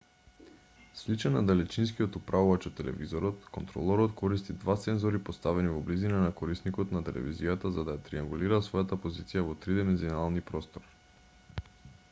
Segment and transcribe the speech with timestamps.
[0.99, 6.95] сличен на далечинскиот управувач од телевизорот контролорот користи два сензори поставени во близина на корисникот
[6.97, 10.89] на телевизијата за да ја триангулира својата позиција во три димензионални простор